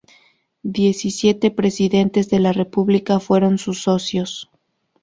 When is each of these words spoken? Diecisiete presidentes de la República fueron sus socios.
Diecisiete 0.79 1.51
presidentes 1.51 2.27
de 2.31 2.39
la 2.39 2.53
República 2.53 3.19
fueron 3.19 3.59
sus 3.59 3.83
socios. 3.83 4.49